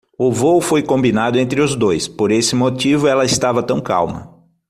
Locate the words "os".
1.61-1.75